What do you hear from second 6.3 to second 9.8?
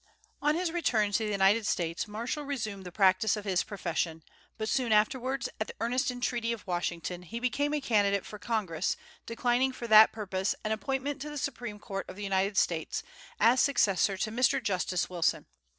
of Washington, he became a candidate for Congress, declining